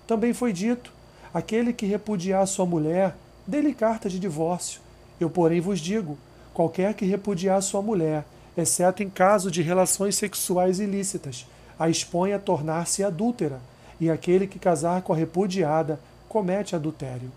Também 0.07 0.33
foi 0.33 0.53
dito: 0.53 0.93
aquele 1.33 1.73
que 1.73 1.87
repudiar 1.87 2.47
sua 2.47 2.67
mulher, 2.67 3.15
dê-lhe 3.47 3.75
carta 3.75 4.09
de 4.09 4.19
divórcio. 4.19 4.81
Eu, 5.19 5.31
porém, 5.31 5.61
vos 5.61 5.81
digo: 5.81 6.19
qualquer 6.53 6.95
que 6.95 7.05
repudiar 7.05 7.63
sua 7.63 7.83
mulher, 7.83 8.25
exceto 8.57 9.03
em 9.03 9.11
caso 9.11 9.51
de 9.51 9.63
relações 9.63 10.17
sexuais 10.17 10.81
ilícitas, 10.81 11.47
a 11.79 11.89
expõe 11.89 12.33
a 12.33 12.39
tornar-se 12.39 13.03
adúltera, 13.03 13.61
e 14.01 14.11
aquele 14.11 14.47
que 14.47 14.59
casar 14.59 15.03
com 15.03 15.13
a 15.13 15.17
repudiada 15.17 16.01
comete 16.29 16.75
adultério. 16.75 17.31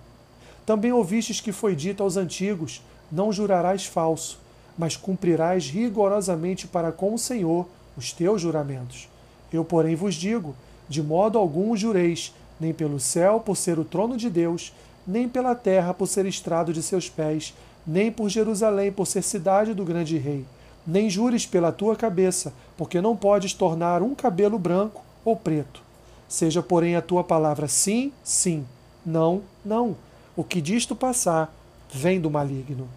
Também 0.66 0.92
ouvistes 0.92 1.42
que 1.42 1.52
foi 1.52 1.76
dito 1.76 2.04
aos 2.04 2.18
antigos: 2.18 2.82
Não 3.12 3.32
jurarás 3.32 3.86
falso, 3.86 4.40
mas 4.78 4.96
cumprirás 4.96 5.68
rigorosamente 5.68 6.68
para 6.68 6.92
com 6.92 7.14
o 7.14 7.20
Senhor 7.20 7.68
os 7.98 8.12
teus 8.12 8.42
juramentos. 8.42 9.08
Eu, 9.54 9.64
porém, 9.64 9.96
vos 9.96 10.16
digo: 10.16 10.56
de 10.90 11.02
modo 11.02 11.38
algum 11.38 11.78
jureis, 11.78 12.34
nem 12.60 12.74
pelo 12.74 13.00
céu, 13.00 13.40
por 13.40 13.56
ser 13.56 13.78
o 13.78 13.86
trono 13.86 14.18
de 14.18 14.30
Deus, 14.30 14.74
nem 15.06 15.30
pela 15.30 15.54
terra, 15.54 15.94
por 15.94 16.08
ser 16.08 16.26
estrado 16.26 16.74
de 16.74 16.82
seus 16.82 17.10
pés, 17.10 17.54
nem 17.86 18.12
por 18.12 18.30
Jerusalém, 18.30 18.92
por 18.92 19.06
ser 19.06 19.22
cidade 19.22 19.74
do 19.74 19.86
grande 19.86 20.18
rei. 20.18 20.46
Nem 20.86 21.10
jures 21.10 21.46
pela 21.46 21.72
tua 21.72 21.96
cabeça, 21.96 22.54
porque 22.76 23.00
não 23.00 23.16
podes 23.16 23.54
tornar 23.54 24.02
um 24.02 24.16
cabelo 24.16 24.58
branco 24.60 25.02
ou 25.24 25.36
preto. 25.36 25.82
Seja, 26.28 26.62
porém, 26.62 26.96
a 26.96 27.02
tua 27.02 27.24
palavra 27.24 27.68
sim, 27.68 28.12
sim, 28.24 28.66
não, 29.06 29.44
não. 29.64 29.96
O 30.36 30.44
que 30.44 30.60
disto 30.60 30.96
passar 30.96 31.54
vem 31.92 32.20
do 32.20 32.30
maligno. 32.30 32.88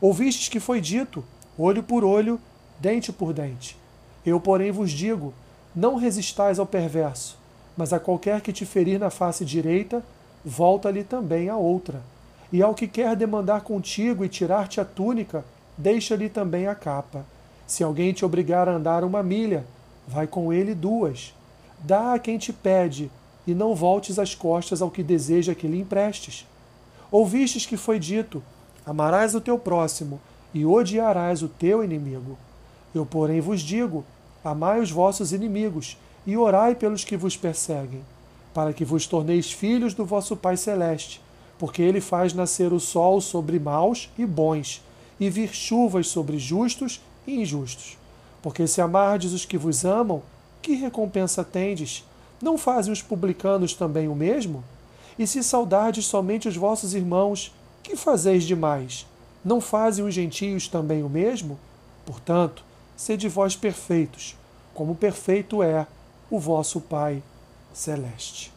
Ouvistes 0.00 0.48
que 0.48 0.58
foi 0.58 0.80
dito: 0.80 1.24
olho 1.56 1.82
por 1.82 2.04
olho, 2.04 2.40
dente 2.78 3.12
por 3.12 3.32
dente. 3.32 3.76
Eu, 4.24 4.40
porém, 4.40 4.72
vos 4.72 4.90
digo: 4.90 5.32
não 5.74 5.96
resistais 5.96 6.58
ao 6.58 6.66
perverso, 6.66 7.38
mas 7.76 7.92
a 7.92 8.00
qualquer 8.00 8.40
que 8.40 8.52
te 8.52 8.66
ferir 8.66 8.98
na 8.98 9.10
face 9.10 9.44
direita, 9.44 10.02
volta-lhe 10.44 11.04
também 11.04 11.48
a 11.48 11.56
outra. 11.56 12.02
E 12.52 12.62
ao 12.62 12.74
que 12.74 12.88
quer 12.88 13.14
demandar 13.14 13.60
contigo 13.62 14.24
e 14.24 14.28
tirar-te 14.28 14.80
a 14.80 14.84
túnica, 14.84 15.44
deixa-lhe 15.78 16.28
também 16.28 16.66
a 16.66 16.74
capa. 16.74 17.24
Se 17.66 17.84
alguém 17.84 18.12
te 18.12 18.24
obrigar 18.24 18.68
a 18.68 18.72
andar 18.72 19.04
uma 19.04 19.22
milha, 19.22 19.64
vai 20.06 20.26
com 20.26 20.52
ele 20.52 20.74
duas. 20.74 21.32
Dá 21.78 22.14
a 22.14 22.18
quem 22.18 22.36
te 22.36 22.52
pede, 22.52 23.10
e 23.46 23.54
não 23.54 23.74
voltes 23.74 24.18
as 24.18 24.34
costas 24.34 24.82
ao 24.82 24.90
que 24.90 25.02
deseja 25.02 25.54
que 25.54 25.68
lhe 25.68 25.80
emprestes. 25.80 26.46
Ouvistes 27.10 27.64
que 27.64 27.76
foi 27.76 27.98
dito: 27.98 28.42
Amarás 28.84 29.34
o 29.34 29.40
teu 29.40 29.58
próximo 29.58 30.20
e 30.52 30.66
odiarás 30.66 31.42
o 31.42 31.48
teu 31.48 31.84
inimigo. 31.84 32.36
Eu, 32.94 33.06
porém, 33.06 33.40
vos 33.40 33.60
digo: 33.60 34.04
Amai 34.44 34.80
os 34.80 34.90
vossos 34.90 35.32
inimigos 35.32 35.98
e 36.26 36.36
orai 36.36 36.74
pelos 36.74 37.04
que 37.04 37.16
vos 37.16 37.36
perseguem, 37.36 38.02
para 38.54 38.72
que 38.72 38.84
vos 38.84 39.06
torneis 39.06 39.52
filhos 39.52 39.94
do 39.94 40.04
vosso 40.04 40.36
Pai 40.36 40.56
Celeste, 40.56 41.20
porque 41.58 41.82
ele 41.82 42.00
faz 42.00 42.32
nascer 42.32 42.72
o 42.72 42.80
sol 42.80 43.20
sobre 43.20 43.58
maus 43.58 44.08
e 44.16 44.24
bons, 44.24 44.82
e 45.18 45.28
vir 45.28 45.54
chuvas 45.54 46.08
sobre 46.08 46.38
justos 46.38 47.02
e 47.26 47.40
injustos. 47.40 47.98
Porque 48.42 48.66
se 48.66 48.80
amardes 48.80 49.32
os 49.32 49.44
que 49.44 49.58
vos 49.58 49.84
amam, 49.84 50.22
que 50.62 50.74
recompensa 50.74 51.44
tendes? 51.44 52.04
Não 52.40 52.56
fazem 52.56 52.92
os 52.92 53.02
publicanos 53.02 53.74
também 53.74 54.08
o 54.08 54.14
mesmo? 54.14 54.64
E 55.18 55.26
se 55.26 55.42
saudardes 55.42 56.06
somente 56.06 56.48
os 56.48 56.56
vossos 56.56 56.94
irmãos, 56.94 57.52
que 57.82 57.94
fazeis 57.94 58.44
demais? 58.44 59.06
Não 59.44 59.60
fazem 59.60 60.04
os 60.04 60.14
gentios 60.14 60.66
também 60.66 61.02
o 61.02 61.08
mesmo? 61.10 61.58
Portanto, 62.06 62.64
sede 63.00 63.30
vós 63.30 63.56
perfeitos, 63.56 64.36
como 64.74 64.94
perfeito 64.94 65.62
é 65.62 65.86
o 66.30 66.38
vosso 66.38 66.82
Pai 66.82 67.22
celeste. 67.72 68.52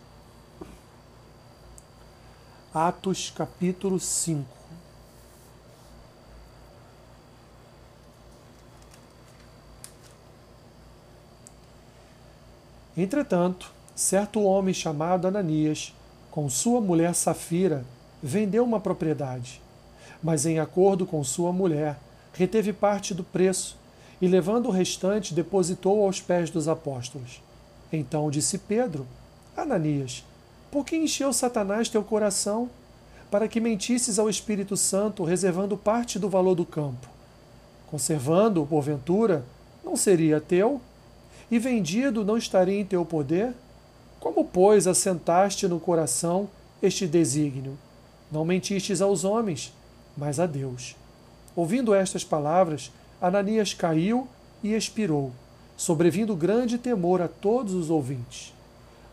Atos 2.74 3.32
capítulo 3.34 3.98
5 3.98 4.46
Entretanto, 12.98 13.72
certo 13.96 14.44
homem 14.44 14.74
chamado 14.74 15.26
Ananias, 15.26 15.96
com 16.30 16.50
sua 16.50 16.82
mulher 16.82 17.16
Safira, 17.16 17.86
vendeu 18.22 18.66
uma 18.66 18.82
propriedade, 18.82 19.62
mas 20.22 20.46
em 20.46 20.60
acordo 20.60 21.06
com 21.06 21.24
sua 21.24 21.54
mulher, 21.54 21.98
reteve 22.34 22.74
parte 22.74 23.14
do 23.14 23.24
preço 23.24 23.82
e, 24.24 24.28
levando 24.30 24.68
o 24.68 24.72
restante, 24.72 25.34
depositou 25.34 26.06
aos 26.06 26.22
pés 26.22 26.50
dos 26.50 26.70
apóstolos. 26.70 27.42
Então 27.92 28.32
disse 28.32 28.58
Pedro: 28.58 29.06
Ananias, 29.54 30.24
por 30.72 30.86
que 30.86 30.96
encheu 30.96 31.34
Satanás 31.34 31.90
teu 31.90 32.02
coração? 32.02 32.70
Para 33.30 33.50
que 33.50 33.60
mentisses 33.60 34.18
ao 34.18 34.30
Espírito 34.30 34.78
Santo, 34.78 35.26
reservando 35.26 35.76
parte 35.76 36.18
do 36.18 36.30
valor 36.30 36.56
do 36.56 36.66
campo. 36.66 37.06
Conservando, 37.92 38.66
porventura, 38.66 39.44
não 39.84 39.98
seria 39.98 40.40
teu? 40.40 40.80
E 41.52 41.60
vendido 41.60 42.24
não 42.24 42.38
estaria 42.38 42.80
em 42.80 42.86
teu 42.86 43.04
poder? 43.04 43.54
Como, 44.22 44.46
pois, 44.46 44.88
assentaste 44.88 45.68
no 45.68 45.82
coração 45.82 46.50
este 46.82 47.06
desígnio? 47.06 47.78
Não 48.32 48.46
mentistes 48.46 49.02
aos 49.02 49.26
homens, 49.26 49.74
mas 50.16 50.40
a 50.40 50.46
Deus. 50.46 50.96
Ouvindo 51.58 51.94
estas 51.94 52.24
palavras, 52.24 52.90
Ananias 53.24 53.74
caiu 53.74 54.28
e 54.62 54.74
expirou, 54.74 55.32
sobrevindo 55.78 56.36
grande 56.36 56.78
temor 56.78 57.22
a 57.22 57.30
todos 57.30 57.74
os 57.74 57.90
ouvintes. 57.90 58.54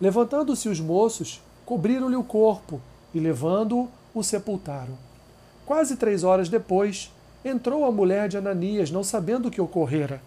Levantando-se 0.00 0.68
os 0.68 0.80
moços, 0.80 1.40
cobriram-lhe 1.64 2.16
o 2.16 2.24
corpo 2.24 2.80
e, 3.14 3.20
levando-o, 3.20 3.88
o 4.12 4.24
sepultaram. 4.24 4.98
Quase 5.64 5.94
três 5.94 6.24
horas 6.24 6.48
depois, 6.48 7.12
entrou 7.44 7.84
a 7.84 7.92
mulher 7.92 8.28
de 8.28 8.36
Ananias, 8.36 8.90
não 8.90 9.04
sabendo 9.04 9.46
o 9.46 9.50
que 9.50 9.60
ocorrera. 9.60 10.20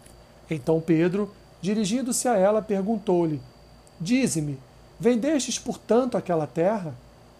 Então 0.49 0.79
Pedro, 0.79 1.29
dirigindo-se 1.61 2.29
a 2.29 2.37
ela, 2.37 2.61
perguntou-lhe: 2.61 3.41
Dize-me, 3.99 4.57
vendestes 4.97 5.59
portanto 5.59 6.15
aquela 6.15 6.47
terra? 6.47 6.95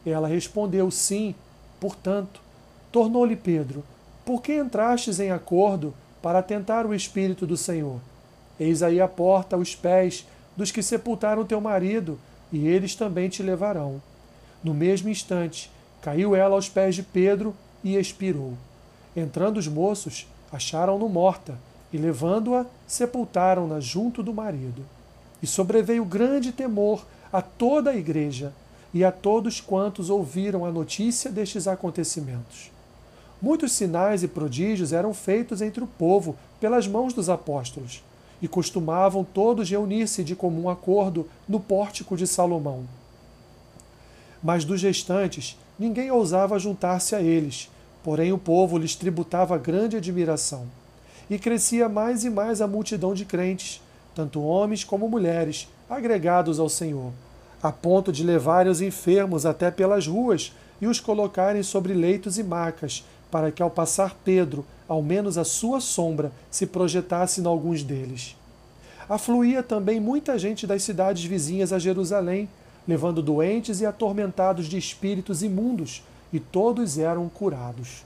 Ela 0.06 0.28
respondeu: 0.28 0.92
Sim, 0.92 1.34
portanto. 1.80 2.42
Tornou-lhe 2.92 3.38
Pedro: 3.38 3.82
Por 4.26 4.42
que 4.42 4.54
entrastes 4.54 5.22
em 5.22 5.32
acordo 5.32 5.94
para 6.24 6.42
tentar 6.42 6.86
o 6.86 6.96
Espírito 6.96 7.46
do 7.46 7.58
Senhor. 7.58 8.00
Eis 8.58 8.82
aí 8.82 9.01
a 9.01 9.10
porta 9.10 9.58
aos 9.58 9.75
pés 9.75 10.25
dos 10.56 10.72
que 10.72 10.82
sepultaram 10.82 11.44
teu 11.46 11.60
marido, 11.60 12.18
e 12.50 12.65
eles 12.65 12.96
também 12.96 13.27
te 13.27 13.44
levarão. 13.44 14.01
No 14.63 14.74
mesmo 14.74 15.10
instante, 15.10 15.70
caiu 16.01 16.34
ela 16.34 16.56
aos 16.56 16.70
pés 16.70 16.96
de 16.96 17.03
Pedro 17.03 17.53
e 17.84 17.98
expirou. 17.98 18.53
Entrando 19.13 19.58
os 19.58 19.68
moços, 19.68 20.25
acharam-no 20.50 21.10
morta, 21.10 21.58
e 21.92 21.98
levando-a, 21.98 22.65
sepultaram-na 22.88 23.82
junto 23.82 24.24
do 24.24 24.34
marido. 24.34 24.86
E 25.42 25.48
sobreveio 25.48 26.06
grande 26.06 26.53
temor 26.53 27.06
a 27.34 27.42
toda 27.42 27.89
a 27.89 27.98
igreja 27.98 28.53
e 28.94 29.03
a 29.03 29.12
todos 29.12 29.60
quantos 29.60 30.10
ouviram 30.10 30.63
a 30.63 30.72
notícia 30.72 31.30
destes 31.30 31.68
acontecimentos. 31.68 32.72
Muitos 33.44 33.74
sinais 33.74 34.24
e 34.24 34.28
prodígios 34.30 34.94
eram 34.94 35.14
feitos 35.14 35.62
entre 35.62 35.84
o 35.84 35.88
povo 35.88 36.38
pelas 36.62 36.88
mãos 36.88 37.14
dos 37.14 37.28
apóstolos, 37.28 38.02
e 38.42 38.48
costumavam 38.48 39.22
todos 39.22 39.70
reunir-se 39.70 40.24
de 40.24 40.34
comum 40.34 40.70
acordo 40.70 41.28
no 41.46 41.60
pórtico 41.60 42.16
de 42.16 42.26
Salomão. 42.26 42.86
Mas 44.42 44.64
dos 44.64 44.82
restantes, 44.82 45.60
ninguém 45.78 46.10
ousava 46.10 46.58
juntar-se 46.58 47.18
a 47.18 47.22
eles, 47.22 47.70
porém 48.02 48.32
o 48.32 48.38
povo 48.38 48.78
lhes 48.78 48.96
tributava 48.96 49.58
grande 49.58 49.98
admiração. 49.98 50.66
E 51.30 51.38
crescia 51.38 51.90
mais 51.90 52.24
e 52.24 52.30
mais 52.30 52.62
a 52.62 52.68
multidão 52.68 53.14
de 53.14 53.26
crentes, 53.26 53.82
tanto 54.16 54.42
homens 54.42 54.86
como 54.86 55.10
mulheres, 55.10 55.68
agregados 55.90 56.62
ao 56.62 56.70
Senhor, 56.70 57.12
a 57.62 57.74
ponto 57.74 58.10
de 58.10 58.24
levarem 58.24 58.72
os 58.72 58.80
enfermos 58.80 59.46
até 59.46 59.70
pelas 59.70 60.08
ruas 60.08 60.54
e 60.80 60.88
os 60.88 61.02
colocarem 61.02 61.62
sobre 61.62 61.94
leitos 61.94 62.38
e 62.38 62.44
macas, 62.44 63.04
para 63.34 63.52
que 63.52 63.63
ao 63.63 63.70
passar 63.72 64.16
Pedro, 64.24 64.63
ao 64.88 65.02
menos 65.02 65.40
a 65.40 65.44
sua 65.44 65.82
sombra 65.82 66.32
se 66.52 66.68
projetasse 66.68 67.42
em 67.42 67.48
alguns 67.48 67.82
deles. 67.82 68.38
Afluía 69.10 69.63
também 69.63 70.00
muita 70.00 70.38
gente 70.38 70.68
das 70.68 70.84
cidades 70.84 71.24
vizinhas 71.24 71.74
a 71.74 71.80
Jerusalém, 71.80 72.48
levando 72.88 73.24
doentes 73.24 73.82
e 73.82 73.88
atormentados 73.88 74.68
de 74.68 74.78
espíritos 74.78 75.42
imundos, 75.42 76.04
e 76.32 76.40
todos 76.40 77.00
eram 77.00 77.28
curados. 77.28 78.04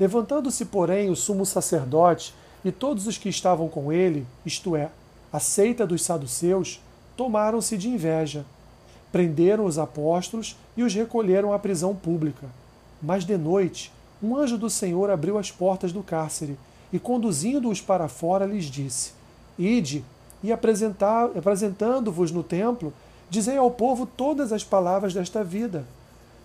Levantando-se, 0.00 0.64
porém, 0.64 1.10
o 1.10 1.16
sumo 1.16 1.44
sacerdote 1.44 2.34
e 2.64 2.72
todos 2.72 3.06
os 3.06 3.18
que 3.18 3.28
estavam 3.28 3.68
com 3.68 3.92
ele, 3.92 4.26
isto 4.46 4.74
é, 4.74 4.88
a 5.30 5.38
seita 5.38 5.86
dos 5.86 6.00
saduceus, 6.00 6.80
tomaram-se 7.18 7.76
de 7.76 7.90
inveja. 7.90 8.46
Prenderam 9.12 9.66
os 9.66 9.78
apóstolos 9.78 10.56
e 10.74 10.82
os 10.82 10.94
recolheram 10.94 11.52
à 11.52 11.58
prisão 11.58 11.94
pública. 11.94 12.46
Mas 13.02 13.26
de 13.26 13.36
noite, 13.36 13.92
um 14.22 14.36
anjo 14.36 14.58
do 14.58 14.68
Senhor 14.68 15.10
abriu 15.10 15.38
as 15.38 15.50
portas 15.50 15.92
do 15.92 16.02
cárcere 16.02 16.58
e, 16.92 16.98
conduzindo-os 16.98 17.80
para 17.80 18.08
fora, 18.08 18.46
lhes 18.46 18.64
disse: 18.64 19.12
Ide 19.58 20.04
e 20.42 20.52
apresentando-vos 20.52 22.30
no 22.30 22.42
templo, 22.42 22.92
dizei 23.28 23.56
ao 23.56 23.70
povo 23.70 24.06
todas 24.06 24.52
as 24.52 24.64
palavras 24.64 25.14
desta 25.14 25.42
vida. 25.44 25.84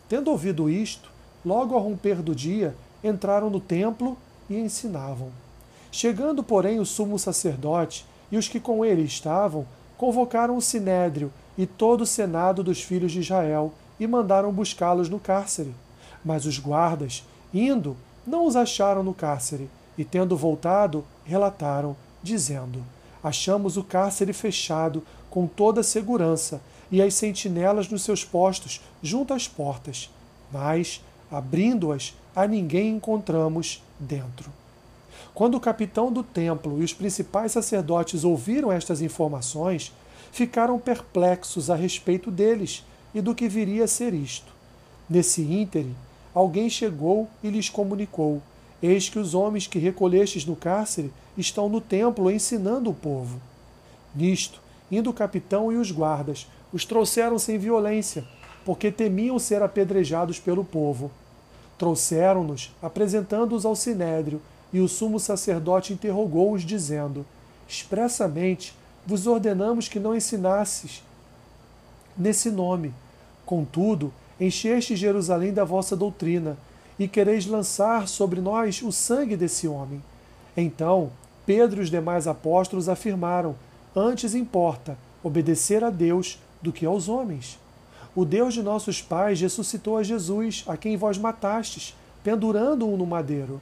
Tendo 0.10 0.32
ouvido 0.32 0.70
isto, 0.70 1.10
logo 1.46 1.76
ao 1.76 1.82
romper 1.82 2.22
do 2.22 2.36
dia, 2.36 2.76
entraram 3.04 3.50
no 3.50 3.60
templo 3.60 4.18
e 4.50 4.56
ensinavam. 4.56 5.30
Chegando, 5.92 6.44
porém, 6.44 6.80
o 6.80 6.86
sumo 6.86 7.20
sacerdote 7.20 8.06
e 8.32 8.38
os 8.38 8.48
que 8.48 8.60
com 8.60 8.84
ele 8.84 9.04
estavam, 9.04 9.66
convocaram 9.98 10.58
o 10.58 10.62
sinédrio 10.62 11.32
e 11.58 11.66
todo 11.66 12.02
o 12.02 12.06
senado 12.06 12.64
dos 12.64 12.82
filhos 12.82 13.12
de 13.12 13.20
Israel 13.20 13.72
e 14.00 14.08
mandaram 14.08 14.52
buscá-los 14.52 15.08
no 15.08 15.20
cárcere. 15.20 15.74
Mas 16.26 16.46
os 16.46 16.58
guardas, 16.58 17.24
indo, 17.54 17.96
não 18.26 18.46
os 18.46 18.56
acharam 18.56 19.04
no 19.04 19.14
cárcere, 19.14 19.70
e 19.98 20.04
tendo 20.04 20.36
voltado, 20.36 21.06
relataram, 21.26 21.96
dizendo: 22.22 22.84
Achamos 23.24 23.78
o 23.78 23.84
cárcere 23.84 24.34
fechado 24.34 25.04
com 25.30 25.48
toda 25.48 25.82
a 25.82 25.84
segurança 25.84 26.62
e 26.92 27.02
as 27.02 27.14
sentinelas 27.14 27.90
nos 27.90 28.04
seus 28.04 28.24
postos 28.24 28.82
junto 29.02 29.34
às 29.34 29.48
portas, 29.48 30.10
mas, 30.52 31.02
abrindo-as, 31.32 32.14
a 32.36 32.48
ninguém 32.48 32.96
encontramos 32.96 33.84
dentro. 34.00 34.52
Quando 35.34 35.56
o 35.56 35.60
capitão 35.60 36.12
do 36.12 36.22
templo 36.24 36.80
e 36.80 36.84
os 36.84 36.94
principais 36.94 37.52
sacerdotes 37.52 38.24
ouviram 38.24 38.72
estas 38.72 39.02
informações, 39.02 39.92
ficaram 40.32 40.80
perplexos 40.80 41.70
a 41.70 41.76
respeito 41.76 42.30
deles 42.30 42.84
e 43.14 43.22
do 43.22 43.34
que 43.34 43.48
viria 43.48 43.86
a 43.86 43.88
ser 43.88 44.14
isto. 44.14 44.52
Nesse 45.10 45.42
ínterim, 45.42 45.96
alguém 46.34 46.70
chegou 46.70 47.28
e 47.44 47.50
lhes 47.50 47.70
comunicou: 47.70 48.42
Eis 48.82 49.10
que 49.10 49.20
os 49.20 49.34
homens 49.34 49.68
que 49.68 49.80
recolhestes 49.80 50.46
no 50.46 50.56
cárcere 50.56 51.12
estão 51.38 51.70
no 51.70 51.82
templo 51.82 52.30
ensinando 52.30 52.90
o 52.90 52.94
povo. 52.94 53.40
Nisto, 54.16 54.62
indo 54.92 55.10
o 55.10 55.14
capitão 55.14 55.72
e 55.72 55.76
os 55.76 55.92
guardas, 55.92 56.48
os 56.72 56.86
trouxeram 56.86 57.40
sem 57.40 57.58
violência, 57.58 58.24
porque 58.66 58.92
temiam 58.92 59.38
ser 59.40 59.62
apedrejados 59.62 60.40
pelo 60.40 60.64
povo. 60.64 61.12
Trouxeram-nos, 61.78 62.72
apresentando-os 62.82 63.66
ao 63.66 63.76
sinédrio, 63.76 64.42
e 64.72 64.80
o 64.80 64.88
sumo 64.88 65.20
sacerdote 65.20 65.94
interrogou-os, 65.94 66.64
dizendo: 66.64 67.26
Expressamente 67.68 68.76
vos 69.06 69.28
ordenamos 69.28 69.88
que 69.88 70.00
não 70.00 70.16
ensinasses 70.16 71.04
nesse 72.18 72.50
nome. 72.50 72.94
Contudo, 73.46 74.14
encheste 74.40 74.96
Jerusalém 74.96 75.54
da 75.54 75.64
vossa 75.64 75.96
doutrina, 75.96 76.58
e 76.98 77.08
quereis 77.08 77.46
lançar 77.46 78.08
sobre 78.08 78.40
nós 78.40 78.82
o 78.82 78.92
sangue 78.92 79.36
desse 79.36 79.68
homem. 79.68 80.02
Então, 80.56 81.12
Pedro 81.46 81.82
e 81.82 81.84
os 81.84 81.90
demais 81.90 82.28
apóstolos 82.28 82.88
afirmaram: 82.88 83.56
Antes 83.96 84.36
importa 84.36 84.98
obedecer 85.24 85.84
a 85.84 85.90
Deus 85.90 86.40
do 86.62 86.72
que 86.72 86.86
aos 86.86 87.10
homens. 87.10 87.60
O 88.16 88.24
Deus 88.24 88.54
de 88.54 88.62
nossos 88.62 89.02
pais 89.02 89.42
ressuscitou 89.42 89.98
a 89.98 90.04
Jesus, 90.04 90.64
a 90.68 90.78
quem 90.78 90.96
vós 90.96 91.18
matastes, 91.18 91.96
pendurando-o 92.24 92.96
no 92.96 93.06
madeiro. 93.06 93.60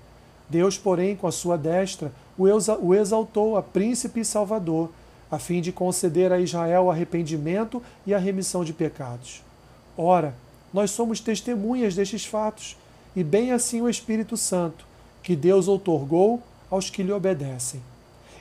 Deus, 0.49 0.77
porém, 0.77 1.15
com 1.15 1.25
a 1.25 1.31
sua 1.31 1.57
destra, 1.57 2.11
o 2.37 2.93
exaltou 2.93 3.55
a 3.55 3.63
príncipe 3.63 4.19
e 4.19 4.25
salvador, 4.25 4.89
a 5.31 5.39
fim 5.39 5.61
de 5.61 5.71
conceder 5.71 6.33
a 6.33 6.39
Israel 6.39 6.91
arrependimento 6.91 7.81
e 8.05 8.13
a 8.13 8.17
remissão 8.17 8.65
de 8.65 8.73
pecados. 8.73 9.41
Ora, 9.97 10.35
nós 10.73 10.91
somos 10.91 11.19
testemunhas 11.19 11.95
destes 11.95 12.25
fatos, 12.25 12.77
e 13.15 13.23
bem 13.23 13.51
assim 13.51 13.81
o 13.81 13.89
Espírito 13.89 14.37
Santo, 14.37 14.85
que 15.21 15.35
Deus 15.35 15.67
outorgou 15.67 16.41
aos 16.69 16.89
que 16.89 17.03
lhe 17.03 17.11
obedecem. 17.11 17.81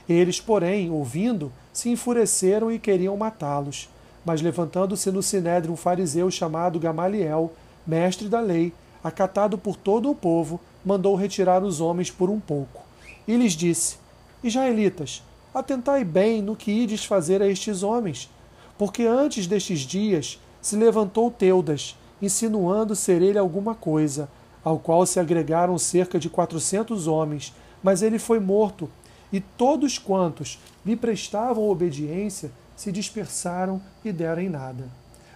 Eles, 0.07 0.39
porém, 0.39 0.89
ouvindo, 0.89 1.51
se 1.73 1.89
enfureceram 1.89 2.71
e 2.71 2.79
queriam 2.79 3.15
matá-los. 3.15 3.89
Mas 4.25 4.41
levantando-se 4.41 5.11
no 5.11 5.23
sinédrio 5.23 5.73
um 5.73 5.77
fariseu 5.77 6.29
chamado 6.29 6.79
Gamaliel, 6.79 7.51
mestre 7.85 8.29
da 8.29 8.39
lei, 8.39 8.73
acatado 9.03 9.57
por 9.57 9.75
todo 9.75 10.09
o 10.09 10.15
povo, 10.15 10.59
mandou 10.85 11.15
retirar 11.15 11.63
os 11.63 11.81
homens 11.81 12.11
por 12.11 12.29
um 12.29 12.39
pouco. 12.39 12.83
E 13.27 13.35
lhes 13.35 13.53
disse: 13.53 13.97
Israelitas, 14.43 15.23
atentai 15.53 16.03
bem 16.03 16.41
no 16.41 16.55
que 16.55 16.71
ides 16.71 17.03
fazer 17.03 17.41
a 17.41 17.47
estes 17.47 17.83
homens, 17.83 18.29
porque 18.77 19.03
antes 19.03 19.47
destes 19.47 19.79
dias 19.79 20.39
se 20.61 20.75
levantou 20.75 21.31
Teudas, 21.31 21.95
insinuando 22.21 22.95
ser 22.95 23.21
ele 23.21 23.37
alguma 23.37 23.73
coisa, 23.73 24.29
ao 24.63 24.77
qual 24.77 25.05
se 25.05 25.19
agregaram 25.19 25.77
cerca 25.77 26.19
de 26.19 26.29
quatrocentos 26.29 27.07
homens, 27.07 27.53
mas 27.81 28.01
ele 28.01 28.19
foi 28.19 28.39
morto, 28.39 28.89
e 29.31 29.39
todos 29.39 29.97
quantos 29.97 30.59
lhe 30.85 30.95
prestavam 30.95 31.69
obediência 31.69 32.51
se 32.75 32.91
dispersaram 32.91 33.81
e 34.03 34.11
deram 34.11 34.41
em 34.41 34.49
nada. 34.49 34.85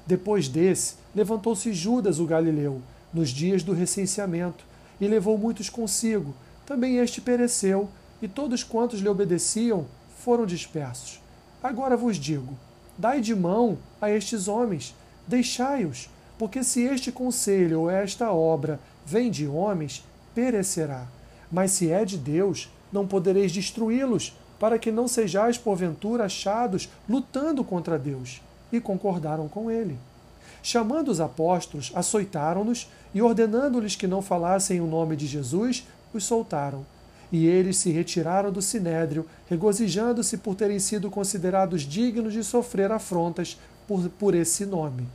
Depois 0.06 0.48
desse, 0.48 0.96
levantou-se 1.16 1.74
Judas 1.74 2.20
o 2.20 2.26
Galileu, 2.26 2.82
nos 3.14 3.30
dias 3.30 3.64
do 3.64 3.74
recenseamento, 3.74 4.66
e 5.00 5.08
levou 5.08 5.38
muitos 5.38 5.70
consigo. 5.70 6.34
Também 6.66 6.98
este 6.98 7.22
pereceu, 7.22 7.90
e 8.22 8.28
todos 8.28 8.64
quantos 8.64 9.00
lhe 9.00 9.10
obedeciam 9.10 9.86
foram 10.20 10.46
dispersos. 10.46 11.20
Agora 11.62 11.98
vos 11.98 12.18
digo: 12.18 12.58
dai 12.98 13.22
de 13.22 13.36
mão 13.36 13.78
a 14.00 14.10
estes 14.10 14.48
homens, 14.48 14.96
deixai-os, 15.28 16.10
porque 16.38 16.64
se 16.64 16.82
este 16.82 17.12
conselho 17.12 17.82
ou 17.82 17.90
esta 17.90 18.32
obra 18.32 18.80
vem 19.06 19.32
de 19.32 19.48
homens, 19.48 20.04
perecerá. 20.34 21.08
Mas 21.52 21.72
se 21.72 21.92
é 21.92 22.04
de 22.04 22.18
Deus, 22.18 22.70
não 22.92 23.08
podereis 23.08 23.52
destruí-los, 23.52 24.36
para 24.60 24.80
que 24.80 24.92
não 24.92 25.08
sejais 25.08 25.58
porventura 25.58 26.26
achados 26.26 26.90
lutando 27.08 27.64
contra 27.64 28.00
Deus. 28.00 28.42
E 28.72 28.80
concordaram 28.80 29.48
com 29.48 29.70
ele. 29.70 29.98
Chamando 30.64 31.10
os 31.10 31.20
apóstolos, 31.20 31.92
açoitaram-nos 31.94 32.90
e, 33.14 33.22
ordenando-lhes 33.22 33.96
que 33.96 34.08
não 34.08 34.22
falassem 34.22 34.82
o 34.82 34.88
nome 34.88 35.16
de 35.16 35.28
Jesus, 35.28 35.86
os 36.14 36.24
soltaram. 36.24 36.86
E 37.32 37.46
eles 37.46 37.78
se 37.78 37.92
retiraram 37.92 38.52
do 38.52 38.62
sinédrio, 38.62 39.26
regozijando-se 39.48 40.38
por 40.38 40.56
terem 40.56 40.80
sido 40.80 41.12
considerados 41.12 41.84
dignos 41.84 42.34
de 42.34 42.44
sofrer 42.44 42.92
afrontas 42.92 43.58
por, 43.88 44.10
por 44.10 44.34
esse 44.34 44.66
nome. 44.66 45.08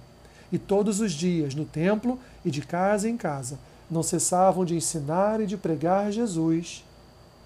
E 0.53 0.59
todos 0.59 1.01
os 1.01 1.13
dias, 1.13 1.55
no 1.55 1.65
templo 1.65 2.19
e 2.45 2.51
de 2.51 2.63
casa 2.63 3.09
em 3.09 3.17
casa, 3.17 3.59
não 3.91 4.03
cessavam 4.03 4.65
de 4.65 4.75
ensinar 4.75 5.41
e 5.41 5.47
de 5.47 5.57
pregar 5.57 6.11
Jesus, 6.13 6.85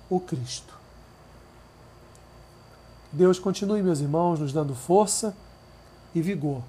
o 0.08 0.20
Cristo. 0.20 0.74
Deus 3.12 3.38
continue, 3.38 3.82
meus 3.82 4.00
irmãos, 4.00 4.40
nos 4.40 4.52
dando 4.52 4.74
força 4.74 5.34
e 6.14 6.20
vigor 6.20 6.62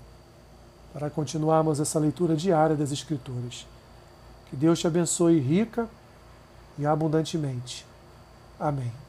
para 0.93 1.09
continuarmos 1.09 1.79
essa 1.79 1.99
leitura 1.99 2.35
diária 2.35 2.75
das 2.75 2.91
Escrituras. 2.91 3.67
Que 4.49 4.55
Deus 4.55 4.79
te 4.79 4.87
abençoe 4.87 5.39
rica 5.39 5.89
e 6.77 6.85
abundantemente. 6.85 7.85
Amém. 8.59 9.04